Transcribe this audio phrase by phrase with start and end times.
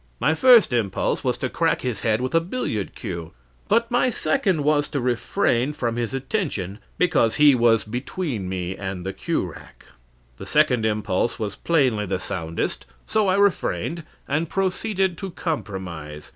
[0.19, 3.33] My first impulse was to crack his head with a billiard cue;
[3.67, 9.05] but my second was to refrain from this attention, because he was between me and
[9.05, 9.85] the cue rack.
[10.37, 16.29] The second impulse was plainly the soundest, so I refrained, and proceeded to compromise.